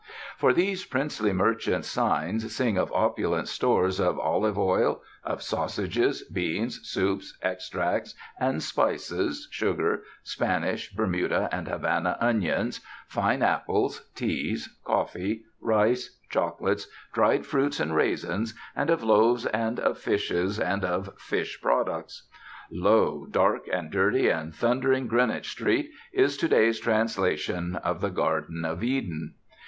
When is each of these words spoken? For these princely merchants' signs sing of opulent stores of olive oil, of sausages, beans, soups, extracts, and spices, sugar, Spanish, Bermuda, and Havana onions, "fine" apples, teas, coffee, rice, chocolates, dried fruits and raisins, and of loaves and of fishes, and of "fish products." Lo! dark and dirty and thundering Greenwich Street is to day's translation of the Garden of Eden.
For 0.35 0.51
these 0.51 0.83
princely 0.83 1.31
merchants' 1.31 1.87
signs 1.87 2.55
sing 2.55 2.75
of 2.75 2.91
opulent 2.91 3.47
stores 3.47 3.99
of 3.99 4.17
olive 4.17 4.57
oil, 4.57 5.03
of 5.23 5.43
sausages, 5.43 6.23
beans, 6.23 6.79
soups, 6.89 7.37
extracts, 7.43 8.15
and 8.39 8.63
spices, 8.63 9.47
sugar, 9.51 10.01
Spanish, 10.23 10.91
Bermuda, 10.91 11.47
and 11.51 11.67
Havana 11.67 12.17
onions, 12.19 12.81
"fine" 13.07 13.43
apples, 13.43 14.09
teas, 14.15 14.75
coffee, 14.85 15.43
rice, 15.61 16.19
chocolates, 16.31 16.87
dried 17.13 17.45
fruits 17.45 17.79
and 17.79 17.95
raisins, 17.95 18.55
and 18.75 18.89
of 18.89 19.03
loaves 19.03 19.45
and 19.45 19.79
of 19.79 19.99
fishes, 19.99 20.59
and 20.59 20.83
of 20.83 21.15
"fish 21.19 21.61
products." 21.61 22.27
Lo! 22.71 23.27
dark 23.29 23.67
and 23.71 23.91
dirty 23.91 24.29
and 24.29 24.55
thundering 24.55 25.05
Greenwich 25.05 25.51
Street 25.51 25.91
is 26.11 26.37
to 26.37 26.47
day's 26.47 26.79
translation 26.79 27.75
of 27.75 28.01
the 28.01 28.09
Garden 28.09 28.65
of 28.65 28.83
Eden. 28.83 29.35